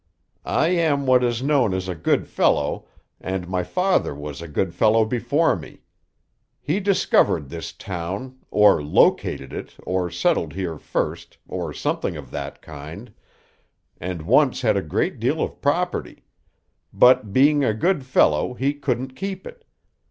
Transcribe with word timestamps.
I 0.47 0.69
am 0.69 1.05
what 1.05 1.23
is 1.23 1.43
known 1.43 1.75
as 1.75 1.87
a 1.87 1.93
good 1.93 2.27
fellow, 2.27 2.87
and 3.19 3.47
my 3.47 3.61
father 3.61 4.15
was 4.15 4.41
a 4.41 4.47
good 4.47 4.73
fellow 4.73 5.05
before 5.05 5.55
me. 5.55 5.83
He 6.59 6.79
discovered 6.79 7.49
this 7.49 7.71
town, 7.71 8.39
or 8.49 8.81
located 8.81 9.53
it, 9.53 9.75
or 9.83 10.09
settled 10.09 10.53
here 10.53 10.79
first, 10.79 11.37
or 11.47 11.71
something 11.71 12.17
of 12.17 12.31
that 12.31 12.63
kind, 12.63 13.13
and 13.99 14.23
once 14.23 14.61
had 14.61 14.75
a 14.75 14.81
great 14.81 15.19
deal 15.19 15.39
of 15.39 15.61
property; 15.61 16.23
but, 16.91 17.31
being 17.31 17.63
a 17.63 17.75
good 17.75 18.03
fellow, 18.03 18.55
he 18.55 18.73
couldn't 18.73 19.15
keep 19.15 19.45
it. 19.45 19.65